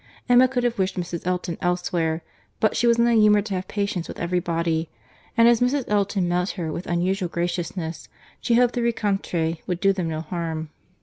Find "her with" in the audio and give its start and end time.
6.57-6.87